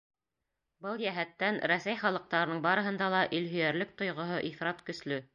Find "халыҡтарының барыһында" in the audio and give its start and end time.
2.03-3.09